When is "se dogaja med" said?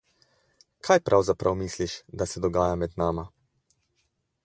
2.33-3.01